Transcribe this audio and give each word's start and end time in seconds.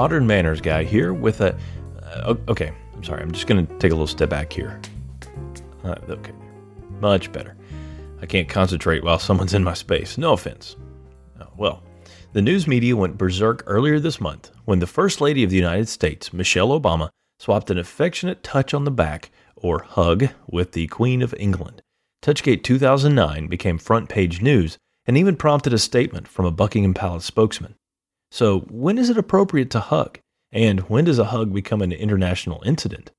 Modern 0.00 0.26
Manners 0.26 0.62
Guy 0.62 0.84
here 0.84 1.12
with 1.12 1.42
a. 1.42 1.54
Uh, 2.02 2.34
okay, 2.48 2.72
I'm 2.94 3.04
sorry. 3.04 3.20
I'm 3.20 3.32
just 3.32 3.46
going 3.46 3.66
to 3.66 3.74
take 3.74 3.90
a 3.90 3.94
little 3.94 4.06
step 4.06 4.30
back 4.30 4.50
here. 4.50 4.80
Uh, 5.84 5.94
okay, 6.08 6.32
much 7.02 7.30
better. 7.32 7.54
I 8.22 8.24
can't 8.24 8.48
concentrate 8.48 9.04
while 9.04 9.18
someone's 9.18 9.52
in 9.52 9.62
my 9.62 9.74
space. 9.74 10.16
No 10.16 10.32
offense. 10.32 10.76
Oh, 11.38 11.48
well, 11.58 11.82
the 12.32 12.40
news 12.40 12.66
media 12.66 12.96
went 12.96 13.18
berserk 13.18 13.62
earlier 13.66 14.00
this 14.00 14.22
month 14.22 14.50
when 14.64 14.78
the 14.78 14.86
First 14.86 15.20
Lady 15.20 15.44
of 15.44 15.50
the 15.50 15.56
United 15.56 15.86
States, 15.86 16.32
Michelle 16.32 16.68
Obama, 16.68 17.10
swapped 17.38 17.70
an 17.70 17.76
affectionate 17.76 18.42
touch 18.42 18.72
on 18.72 18.84
the 18.84 18.90
back, 18.90 19.30
or 19.54 19.82
hug, 19.82 20.28
with 20.48 20.72
the 20.72 20.86
Queen 20.86 21.20
of 21.20 21.34
England. 21.38 21.82
Touchgate 22.22 22.64
2009 22.64 23.48
became 23.48 23.76
front 23.76 24.08
page 24.08 24.40
news 24.40 24.78
and 25.04 25.18
even 25.18 25.36
prompted 25.36 25.74
a 25.74 25.78
statement 25.78 26.26
from 26.26 26.46
a 26.46 26.50
Buckingham 26.50 26.94
Palace 26.94 27.26
spokesman. 27.26 27.74
So, 28.30 28.60
when 28.70 28.98
is 28.98 29.10
it 29.10 29.18
appropriate 29.18 29.70
to 29.70 29.80
hug? 29.80 30.18
And 30.52 30.80
when 30.88 31.04
does 31.04 31.18
a 31.18 31.26
hug 31.26 31.52
become 31.52 31.82
an 31.82 31.92
international 31.92 32.62
incident? 32.64 33.10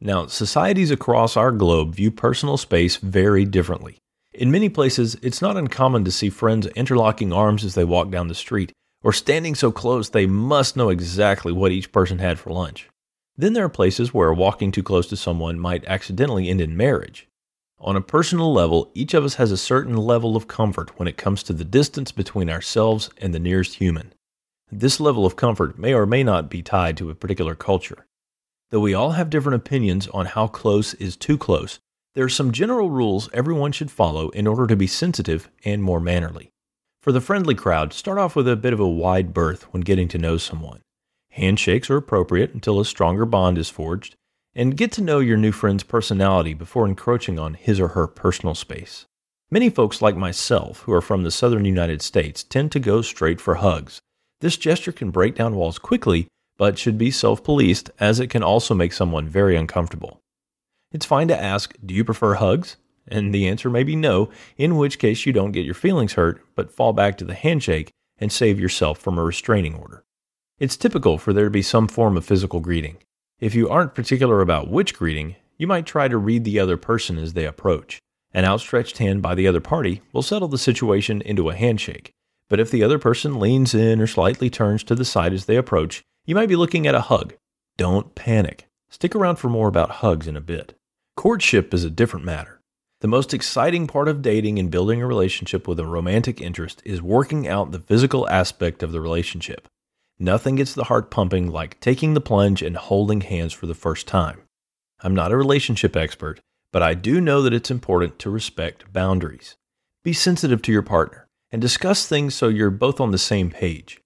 Now, 0.00 0.26
societies 0.26 0.90
across 0.90 1.36
our 1.36 1.52
globe 1.52 1.94
view 1.94 2.10
personal 2.10 2.56
space 2.56 2.96
very 2.96 3.44
differently. 3.44 3.98
In 4.32 4.50
many 4.50 4.68
places, 4.68 5.16
it's 5.22 5.42
not 5.42 5.56
uncommon 5.56 6.04
to 6.04 6.10
see 6.10 6.28
friends 6.28 6.66
interlocking 6.68 7.32
arms 7.32 7.64
as 7.64 7.74
they 7.74 7.84
walk 7.84 8.10
down 8.10 8.28
the 8.28 8.34
street, 8.34 8.72
or 9.04 9.12
standing 9.12 9.54
so 9.54 9.70
close 9.70 10.08
they 10.08 10.26
must 10.26 10.76
know 10.76 10.88
exactly 10.88 11.52
what 11.52 11.70
each 11.70 11.92
person 11.92 12.18
had 12.18 12.38
for 12.38 12.50
lunch. 12.50 12.88
Then 13.36 13.52
there 13.52 13.64
are 13.64 13.68
places 13.68 14.12
where 14.12 14.32
walking 14.32 14.72
too 14.72 14.82
close 14.82 15.06
to 15.08 15.16
someone 15.16 15.58
might 15.58 15.84
accidentally 15.86 16.48
end 16.48 16.60
in 16.60 16.76
marriage. 16.76 17.28
On 17.84 17.96
a 17.96 18.00
personal 18.00 18.52
level, 18.52 18.92
each 18.94 19.12
of 19.12 19.24
us 19.24 19.34
has 19.34 19.50
a 19.50 19.56
certain 19.56 19.96
level 19.96 20.36
of 20.36 20.46
comfort 20.46 20.96
when 21.00 21.08
it 21.08 21.16
comes 21.16 21.42
to 21.42 21.52
the 21.52 21.64
distance 21.64 22.12
between 22.12 22.48
ourselves 22.48 23.10
and 23.18 23.34
the 23.34 23.40
nearest 23.40 23.74
human. 23.74 24.14
This 24.70 25.00
level 25.00 25.26
of 25.26 25.34
comfort 25.34 25.80
may 25.80 25.92
or 25.92 26.06
may 26.06 26.22
not 26.22 26.48
be 26.48 26.62
tied 26.62 26.96
to 26.98 27.10
a 27.10 27.16
particular 27.16 27.56
culture. 27.56 28.06
Though 28.70 28.78
we 28.78 28.94
all 28.94 29.10
have 29.12 29.30
different 29.30 29.56
opinions 29.56 30.06
on 30.08 30.26
how 30.26 30.46
close 30.46 30.94
is 30.94 31.16
too 31.16 31.36
close, 31.36 31.80
there 32.14 32.24
are 32.24 32.28
some 32.28 32.52
general 32.52 32.88
rules 32.88 33.28
everyone 33.32 33.72
should 33.72 33.90
follow 33.90 34.28
in 34.28 34.46
order 34.46 34.68
to 34.68 34.76
be 34.76 34.86
sensitive 34.86 35.50
and 35.64 35.82
more 35.82 36.00
mannerly. 36.00 36.50
For 37.00 37.10
the 37.10 37.20
friendly 37.20 37.56
crowd, 37.56 37.92
start 37.92 38.16
off 38.16 38.36
with 38.36 38.46
a 38.46 38.54
bit 38.54 38.72
of 38.72 38.78
a 38.78 38.88
wide 38.88 39.34
berth 39.34 39.64
when 39.72 39.80
getting 39.80 40.06
to 40.08 40.18
know 40.18 40.36
someone. 40.36 40.82
Handshakes 41.30 41.90
are 41.90 41.96
appropriate 41.96 42.54
until 42.54 42.78
a 42.78 42.84
stronger 42.84 43.26
bond 43.26 43.58
is 43.58 43.70
forged, 43.70 44.14
and 44.54 44.76
get 44.76 44.92
to 44.92 45.02
know 45.02 45.18
your 45.18 45.36
new 45.36 45.52
friend's 45.52 45.82
personality 45.82 46.54
before 46.54 46.86
encroaching 46.86 47.38
on 47.38 47.54
his 47.54 47.80
or 47.80 47.88
her 47.88 48.06
personal 48.06 48.54
space. 48.54 49.06
Many 49.50 49.70
folks 49.70 50.00
like 50.00 50.16
myself, 50.16 50.80
who 50.80 50.92
are 50.92 51.00
from 51.00 51.22
the 51.22 51.30
southern 51.30 51.64
United 51.64 52.00
States, 52.02 52.42
tend 52.42 52.72
to 52.72 52.80
go 52.80 53.02
straight 53.02 53.40
for 53.40 53.56
hugs. 53.56 54.00
This 54.40 54.56
gesture 54.56 54.92
can 54.92 55.10
break 55.10 55.34
down 55.34 55.54
walls 55.54 55.78
quickly, 55.78 56.26
but 56.56 56.78
should 56.78 56.98
be 56.98 57.10
self 57.10 57.44
policed 57.44 57.90
as 58.00 58.18
it 58.18 58.28
can 58.28 58.42
also 58.42 58.74
make 58.74 58.92
someone 58.92 59.28
very 59.28 59.56
uncomfortable. 59.56 60.20
It's 60.90 61.06
fine 61.06 61.28
to 61.28 61.40
ask, 61.40 61.74
Do 61.84 61.94
you 61.94 62.04
prefer 62.04 62.34
hugs? 62.34 62.76
And 63.08 63.34
the 63.34 63.48
answer 63.48 63.68
may 63.68 63.82
be 63.82 63.96
no, 63.96 64.30
in 64.56 64.76
which 64.76 64.98
case 64.98 65.26
you 65.26 65.32
don't 65.32 65.52
get 65.52 65.64
your 65.64 65.74
feelings 65.74 66.12
hurt, 66.12 66.40
but 66.54 66.72
fall 66.72 66.92
back 66.92 67.18
to 67.18 67.24
the 67.24 67.34
handshake 67.34 67.90
and 68.18 68.30
save 68.30 68.60
yourself 68.60 68.98
from 68.98 69.18
a 69.18 69.24
restraining 69.24 69.74
order. 69.74 70.04
It's 70.58 70.76
typical 70.76 71.18
for 71.18 71.32
there 71.32 71.44
to 71.44 71.50
be 71.50 71.62
some 71.62 71.88
form 71.88 72.16
of 72.16 72.24
physical 72.24 72.60
greeting. 72.60 72.98
If 73.42 73.56
you 73.56 73.68
aren't 73.68 73.96
particular 73.96 74.40
about 74.40 74.70
which 74.70 74.94
greeting, 74.94 75.34
you 75.58 75.66
might 75.66 75.84
try 75.84 76.06
to 76.06 76.16
read 76.16 76.44
the 76.44 76.60
other 76.60 76.76
person 76.76 77.18
as 77.18 77.32
they 77.32 77.44
approach. 77.44 77.98
An 78.32 78.44
outstretched 78.44 78.98
hand 78.98 79.20
by 79.20 79.34
the 79.34 79.48
other 79.48 79.60
party 79.60 80.00
will 80.12 80.22
settle 80.22 80.46
the 80.46 80.56
situation 80.56 81.20
into 81.22 81.50
a 81.50 81.56
handshake. 81.56 82.12
But 82.48 82.60
if 82.60 82.70
the 82.70 82.84
other 82.84 83.00
person 83.00 83.40
leans 83.40 83.74
in 83.74 84.00
or 84.00 84.06
slightly 84.06 84.48
turns 84.48 84.84
to 84.84 84.94
the 84.94 85.04
side 85.04 85.32
as 85.32 85.46
they 85.46 85.56
approach, 85.56 86.04
you 86.24 86.36
might 86.36 86.48
be 86.48 86.54
looking 86.54 86.86
at 86.86 86.94
a 86.94 87.00
hug. 87.00 87.34
Don't 87.76 88.14
panic. 88.14 88.68
Stick 88.90 89.12
around 89.12 89.40
for 89.40 89.48
more 89.48 89.66
about 89.66 89.90
hugs 89.90 90.28
in 90.28 90.36
a 90.36 90.40
bit. 90.40 90.78
Courtship 91.16 91.74
is 91.74 91.82
a 91.82 91.90
different 91.90 92.24
matter. 92.24 92.60
The 93.00 93.08
most 93.08 93.34
exciting 93.34 93.88
part 93.88 94.06
of 94.06 94.22
dating 94.22 94.60
and 94.60 94.70
building 94.70 95.02
a 95.02 95.06
relationship 95.08 95.66
with 95.66 95.80
a 95.80 95.84
romantic 95.84 96.40
interest 96.40 96.80
is 96.84 97.02
working 97.02 97.48
out 97.48 97.72
the 97.72 97.80
physical 97.80 98.28
aspect 98.28 98.84
of 98.84 98.92
the 98.92 99.00
relationship. 99.00 99.66
Nothing 100.18 100.56
gets 100.56 100.74
the 100.74 100.84
heart 100.84 101.10
pumping 101.10 101.50
like 101.50 101.80
taking 101.80 102.14
the 102.14 102.20
plunge 102.20 102.62
and 102.62 102.76
holding 102.76 103.22
hands 103.22 103.52
for 103.52 103.66
the 103.66 103.74
first 103.74 104.06
time. 104.06 104.42
I'm 105.02 105.14
not 105.14 105.32
a 105.32 105.36
relationship 105.36 105.96
expert, 105.96 106.40
but 106.72 106.82
I 106.82 106.94
do 106.94 107.20
know 107.20 107.42
that 107.42 107.52
it's 107.52 107.70
important 107.70 108.18
to 108.20 108.30
respect 108.30 108.92
boundaries. 108.92 109.56
Be 110.04 110.12
sensitive 110.12 110.62
to 110.62 110.72
your 110.72 110.82
partner 110.82 111.26
and 111.50 111.60
discuss 111.60 112.06
things 112.06 112.34
so 112.34 112.48
you're 112.48 112.70
both 112.70 113.00
on 113.00 113.10
the 113.10 113.18
same 113.18 113.50
page. 113.50 114.00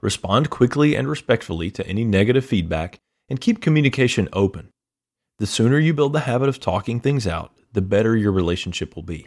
Respond 0.00 0.50
quickly 0.50 0.96
and 0.96 1.08
respectfully 1.08 1.70
to 1.70 1.86
any 1.86 2.04
negative 2.04 2.44
feedback 2.44 2.98
and 3.28 3.40
keep 3.40 3.60
communication 3.60 4.28
open. 4.32 4.70
The 5.38 5.46
sooner 5.46 5.78
you 5.78 5.94
build 5.94 6.12
the 6.12 6.20
habit 6.20 6.48
of 6.48 6.60
talking 6.60 7.00
things 7.00 7.26
out, 7.26 7.52
the 7.72 7.82
better 7.82 8.16
your 8.16 8.32
relationship 8.32 8.94
will 8.96 9.02
be. 9.02 9.26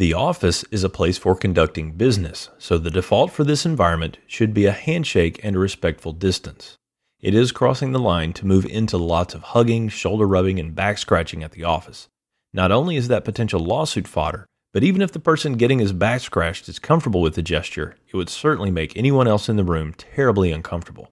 The 0.00 0.14
office 0.14 0.64
is 0.70 0.82
a 0.82 0.88
place 0.88 1.18
for 1.18 1.36
conducting 1.36 1.92
business, 1.92 2.48
so 2.56 2.78
the 2.78 2.90
default 2.90 3.32
for 3.32 3.44
this 3.44 3.66
environment 3.66 4.16
should 4.26 4.54
be 4.54 4.64
a 4.64 4.72
handshake 4.72 5.38
and 5.44 5.54
a 5.54 5.58
respectful 5.58 6.14
distance. 6.14 6.78
It 7.20 7.34
is 7.34 7.52
crossing 7.52 7.92
the 7.92 7.98
line 7.98 8.32
to 8.32 8.46
move 8.46 8.64
into 8.64 8.96
lots 8.96 9.34
of 9.34 9.42
hugging, 9.42 9.90
shoulder 9.90 10.26
rubbing, 10.26 10.58
and 10.58 10.74
back 10.74 10.96
scratching 10.96 11.42
at 11.42 11.52
the 11.52 11.64
office. 11.64 12.08
Not 12.54 12.72
only 12.72 12.96
is 12.96 13.08
that 13.08 13.26
potential 13.26 13.60
lawsuit 13.60 14.08
fodder, 14.08 14.46
but 14.72 14.82
even 14.82 15.02
if 15.02 15.12
the 15.12 15.20
person 15.20 15.58
getting 15.58 15.80
his 15.80 15.92
back 15.92 16.22
scratched 16.22 16.66
is 16.70 16.78
comfortable 16.78 17.20
with 17.20 17.34
the 17.34 17.42
gesture, 17.42 17.94
it 18.08 18.16
would 18.16 18.30
certainly 18.30 18.70
make 18.70 18.96
anyone 18.96 19.28
else 19.28 19.50
in 19.50 19.56
the 19.56 19.64
room 19.64 19.92
terribly 19.92 20.50
uncomfortable. 20.50 21.10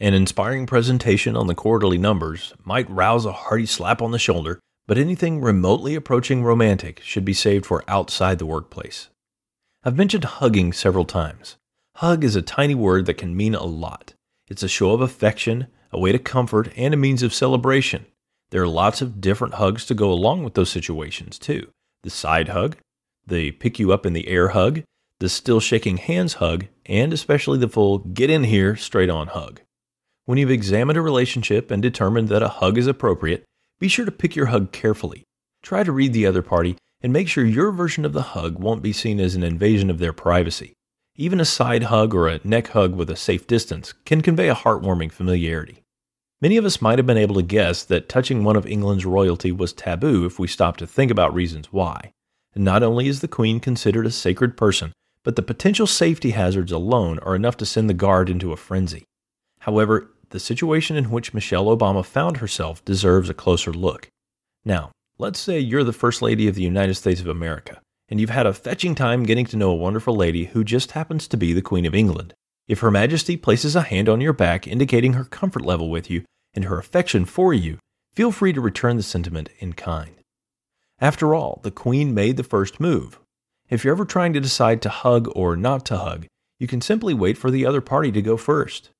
An 0.00 0.12
inspiring 0.12 0.66
presentation 0.66 1.36
on 1.36 1.46
the 1.46 1.54
quarterly 1.54 1.98
numbers 1.98 2.52
might 2.64 2.90
rouse 2.90 3.26
a 3.26 3.30
hearty 3.30 3.66
slap 3.66 4.02
on 4.02 4.10
the 4.10 4.18
shoulder 4.18 4.58
but 4.86 4.98
anything 4.98 5.40
remotely 5.40 5.94
approaching 5.94 6.42
romantic 6.42 7.00
should 7.02 7.24
be 7.24 7.32
saved 7.32 7.66
for 7.66 7.84
outside 7.88 8.38
the 8.38 8.46
workplace. 8.46 9.08
I've 9.84 9.96
mentioned 9.96 10.24
hugging 10.24 10.72
several 10.72 11.04
times. 11.04 11.56
Hug 11.96 12.24
is 12.24 12.36
a 12.36 12.42
tiny 12.42 12.74
word 12.74 13.06
that 13.06 13.14
can 13.14 13.36
mean 13.36 13.54
a 13.54 13.64
lot. 13.64 14.14
It's 14.48 14.62
a 14.62 14.68
show 14.68 14.92
of 14.92 15.00
affection, 15.00 15.66
a 15.90 15.98
way 15.98 16.12
to 16.12 16.18
comfort, 16.18 16.72
and 16.76 16.94
a 16.94 16.96
means 16.96 17.22
of 17.22 17.34
celebration. 17.34 18.06
There 18.50 18.62
are 18.62 18.68
lots 18.68 19.00
of 19.00 19.20
different 19.20 19.54
hugs 19.54 19.86
to 19.86 19.94
go 19.94 20.12
along 20.12 20.44
with 20.44 20.54
those 20.54 20.70
situations, 20.70 21.38
too. 21.38 21.68
The 22.02 22.10
side 22.10 22.48
hug, 22.48 22.76
the 23.26 23.52
pick 23.52 23.78
you 23.78 23.92
up 23.92 24.04
in 24.04 24.12
the 24.12 24.28
air 24.28 24.48
hug, 24.48 24.82
the 25.20 25.28
still 25.28 25.60
shaking 25.60 25.98
hands 25.98 26.34
hug, 26.34 26.66
and 26.86 27.12
especially 27.12 27.58
the 27.58 27.68
full 27.68 27.98
get 27.98 28.30
in 28.30 28.44
here 28.44 28.74
straight 28.76 29.08
on 29.08 29.28
hug. 29.28 29.60
When 30.24 30.38
you've 30.38 30.50
examined 30.50 30.96
a 30.96 31.02
relationship 31.02 31.70
and 31.70 31.80
determined 31.80 32.28
that 32.28 32.42
a 32.42 32.48
hug 32.48 32.76
is 32.76 32.86
appropriate, 32.86 33.44
be 33.82 33.88
sure 33.88 34.04
to 34.04 34.12
pick 34.12 34.36
your 34.36 34.46
hug 34.46 34.70
carefully. 34.70 35.24
Try 35.60 35.82
to 35.82 35.90
read 35.90 36.12
the 36.12 36.24
other 36.24 36.40
party 36.40 36.76
and 37.00 37.12
make 37.12 37.26
sure 37.26 37.44
your 37.44 37.72
version 37.72 38.04
of 38.04 38.12
the 38.12 38.22
hug 38.22 38.60
won't 38.60 38.80
be 38.80 38.92
seen 38.92 39.18
as 39.18 39.34
an 39.34 39.42
invasion 39.42 39.90
of 39.90 39.98
their 39.98 40.12
privacy. 40.12 40.72
Even 41.16 41.40
a 41.40 41.44
side 41.44 41.82
hug 41.84 42.14
or 42.14 42.28
a 42.28 42.38
neck 42.44 42.68
hug 42.68 42.94
with 42.94 43.10
a 43.10 43.16
safe 43.16 43.44
distance 43.48 43.92
can 44.04 44.20
convey 44.20 44.48
a 44.48 44.54
heartwarming 44.54 45.10
familiarity. 45.10 45.82
Many 46.40 46.56
of 46.56 46.64
us 46.64 46.80
might 46.80 47.00
have 47.00 47.08
been 47.08 47.16
able 47.16 47.34
to 47.34 47.42
guess 47.42 47.82
that 47.82 48.08
touching 48.08 48.44
one 48.44 48.54
of 48.54 48.66
England's 48.66 49.04
royalty 49.04 49.50
was 49.50 49.72
taboo 49.72 50.26
if 50.26 50.38
we 50.38 50.46
stopped 50.46 50.78
to 50.78 50.86
think 50.86 51.10
about 51.10 51.34
reasons 51.34 51.72
why. 51.72 52.12
Not 52.54 52.84
only 52.84 53.08
is 53.08 53.20
the 53.20 53.26
Queen 53.26 53.58
considered 53.58 54.06
a 54.06 54.12
sacred 54.12 54.56
person, 54.56 54.92
but 55.24 55.34
the 55.34 55.42
potential 55.42 55.88
safety 55.88 56.30
hazards 56.30 56.70
alone 56.70 57.18
are 57.18 57.34
enough 57.34 57.56
to 57.56 57.66
send 57.66 57.90
the 57.90 57.94
guard 57.94 58.30
into 58.30 58.52
a 58.52 58.56
frenzy. 58.56 59.02
However, 59.58 60.12
the 60.32 60.40
situation 60.40 60.96
in 60.96 61.10
which 61.10 61.32
Michelle 61.32 61.66
Obama 61.66 62.04
found 62.04 62.38
herself 62.38 62.84
deserves 62.84 63.30
a 63.30 63.34
closer 63.34 63.72
look. 63.72 64.08
Now, 64.64 64.90
let's 65.18 65.38
say 65.38 65.58
you're 65.58 65.84
the 65.84 65.92
First 65.92 66.20
Lady 66.20 66.48
of 66.48 66.54
the 66.54 66.62
United 66.62 66.94
States 66.94 67.20
of 67.20 67.28
America, 67.28 67.80
and 68.08 68.20
you've 68.20 68.30
had 68.30 68.46
a 68.46 68.52
fetching 68.52 68.94
time 68.94 69.22
getting 69.22 69.46
to 69.46 69.56
know 69.56 69.70
a 69.70 69.76
wonderful 69.76 70.16
lady 70.16 70.46
who 70.46 70.64
just 70.64 70.92
happens 70.92 71.28
to 71.28 71.36
be 71.36 71.52
the 71.52 71.62
Queen 71.62 71.86
of 71.86 71.94
England. 71.94 72.34
If 72.66 72.80
Her 72.80 72.90
Majesty 72.90 73.36
places 73.36 73.76
a 73.76 73.82
hand 73.82 74.08
on 74.08 74.20
your 74.20 74.32
back 74.32 74.66
indicating 74.66 75.12
her 75.14 75.24
comfort 75.24 75.64
level 75.64 75.90
with 75.90 76.10
you, 76.10 76.24
and 76.54 76.64
her 76.66 76.78
affection 76.78 77.24
for 77.24 77.54
you, 77.54 77.78
feel 78.12 78.32
free 78.32 78.52
to 78.52 78.60
return 78.60 78.96
the 78.96 79.02
sentiment 79.02 79.48
in 79.58 79.72
kind. 79.72 80.16
After 81.00 81.34
all, 81.34 81.60
the 81.62 81.70
Queen 81.70 82.14
made 82.14 82.36
the 82.36 82.42
first 82.42 82.78
move. 82.78 83.18
If 83.68 83.84
you're 83.84 83.94
ever 83.94 84.04
trying 84.04 84.32
to 84.34 84.40
decide 84.40 84.82
to 84.82 84.88
hug 84.88 85.28
or 85.34 85.56
not 85.56 85.84
to 85.86 85.96
hug, 85.96 86.26
you 86.58 86.66
can 86.66 86.80
simply 86.80 87.14
wait 87.14 87.38
for 87.38 87.50
the 87.50 87.66
other 87.66 87.80
party 87.80 88.12
to 88.12 88.22
go 88.22 88.36
first. 88.36 88.90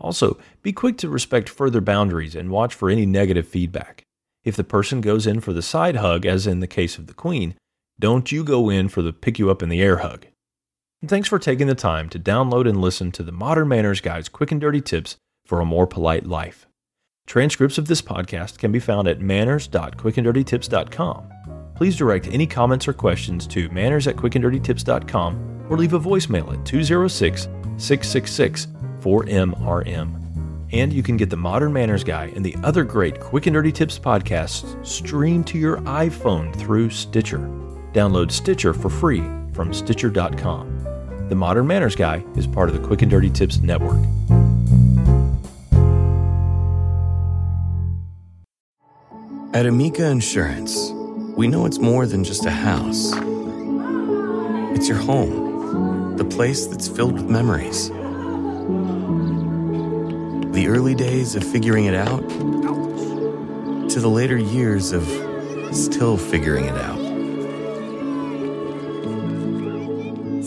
Also, 0.00 0.38
be 0.62 0.72
quick 0.72 0.96
to 0.98 1.08
respect 1.08 1.48
further 1.48 1.80
boundaries 1.80 2.34
and 2.34 2.50
watch 2.50 2.74
for 2.74 2.90
any 2.90 3.06
negative 3.06 3.48
feedback. 3.48 4.02
If 4.44 4.56
the 4.56 4.64
person 4.64 5.00
goes 5.00 5.26
in 5.26 5.40
for 5.40 5.52
the 5.52 5.62
side 5.62 5.96
hug, 5.96 6.24
as 6.24 6.46
in 6.46 6.60
the 6.60 6.66
case 6.66 6.98
of 6.98 7.06
the 7.06 7.14
Queen, 7.14 7.54
don't 7.98 8.30
you 8.30 8.44
go 8.44 8.70
in 8.70 8.88
for 8.88 9.02
the 9.02 9.12
pick 9.12 9.38
you 9.38 9.50
up 9.50 9.62
in 9.62 9.68
the 9.68 9.82
air 9.82 9.98
hug. 9.98 10.26
And 11.00 11.10
thanks 11.10 11.28
for 11.28 11.38
taking 11.38 11.66
the 11.66 11.74
time 11.74 12.08
to 12.10 12.18
download 12.18 12.68
and 12.68 12.80
listen 12.80 13.12
to 13.12 13.22
the 13.22 13.32
Modern 13.32 13.68
Manners 13.68 14.00
Guy's 14.00 14.28
quick 14.28 14.50
and 14.50 14.60
dirty 14.60 14.80
tips 14.80 15.16
for 15.44 15.60
a 15.60 15.64
more 15.64 15.86
polite 15.86 16.26
life. 16.26 16.66
Transcripts 17.26 17.78
of 17.78 17.88
this 17.88 18.02
podcast 18.02 18.58
can 18.58 18.72
be 18.72 18.80
found 18.80 19.06
at 19.06 19.20
manners.quickanddirtytips.com. 19.20 21.32
Please 21.74 21.96
direct 21.96 22.26
any 22.28 22.46
comments 22.46 22.88
or 22.88 22.92
questions 22.92 23.46
to 23.48 23.68
manners 23.68 24.06
at 24.06 24.16
quickanddirtytips.com 24.16 25.66
or 25.70 25.76
leave 25.76 25.92
a 25.92 26.00
voicemail 26.00 26.58
at 26.58 26.64
206 26.64 27.48
666 27.76 28.68
4MRM. 29.00 30.14
And 30.72 30.92
you 30.92 31.02
can 31.02 31.16
get 31.16 31.30
the 31.30 31.36
Modern 31.36 31.72
Manners 31.72 32.04
Guy 32.04 32.32
and 32.36 32.44
the 32.44 32.56
other 32.62 32.84
great 32.84 33.18
Quick 33.20 33.46
and 33.46 33.54
Dirty 33.54 33.72
Tips 33.72 33.98
podcasts 33.98 34.84
streamed 34.86 35.46
to 35.46 35.58
your 35.58 35.78
iPhone 35.78 36.54
through 36.54 36.90
Stitcher. 36.90 37.38
Download 37.92 38.30
Stitcher 38.30 38.74
for 38.74 38.90
free 38.90 39.24
from 39.54 39.72
Stitcher.com. 39.72 41.26
The 41.28 41.34
Modern 41.34 41.66
Manners 41.66 41.96
Guy 41.96 42.24
is 42.36 42.46
part 42.46 42.68
of 42.68 42.80
the 42.80 42.86
Quick 42.86 43.02
and 43.02 43.10
Dirty 43.10 43.30
Tips 43.30 43.60
Network. 43.60 44.02
At 49.54 49.66
Amica 49.66 50.06
Insurance, 50.06 50.90
we 51.36 51.48
know 51.48 51.66
it's 51.66 51.78
more 51.78 52.06
than 52.06 52.22
just 52.22 52.46
a 52.46 52.50
house. 52.50 53.12
It's 54.76 54.88
your 54.88 54.98
home, 54.98 56.16
the 56.16 56.24
place 56.24 56.66
that's 56.66 56.86
filled 56.86 57.14
with 57.14 57.28
memories. 57.28 57.90
The 60.58 60.66
early 60.66 60.96
days 60.96 61.36
of 61.36 61.44
figuring 61.44 61.84
it 61.84 61.94
out 61.94 62.28
to 63.90 64.00
the 64.00 64.08
later 64.08 64.36
years 64.36 64.90
of 64.90 65.04
still 65.72 66.16
figuring 66.16 66.64
it 66.64 66.74
out. 66.74 66.98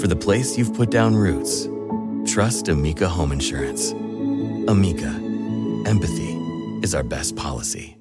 For 0.01 0.07
the 0.07 0.17
place 0.17 0.57
you've 0.57 0.73
put 0.73 0.89
down 0.89 1.15
roots, 1.15 1.69
trust 2.29 2.67
Amica 2.67 3.07
Home 3.07 3.31
Insurance. 3.31 3.93
Amica, 4.67 5.15
empathy 5.89 6.33
is 6.83 6.93
our 6.93 7.03
best 7.03 7.37
policy. 7.37 7.95